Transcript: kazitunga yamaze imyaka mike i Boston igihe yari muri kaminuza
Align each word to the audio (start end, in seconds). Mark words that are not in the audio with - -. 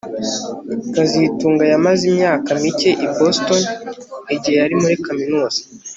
kazitunga 0.93 1.63
yamaze 1.71 2.03
imyaka 2.11 2.49
mike 2.61 2.91
i 3.05 3.07
Boston 3.15 3.63
igihe 4.35 4.55
yari 4.61 4.75
muri 4.81 4.95
kaminuza 5.05 5.59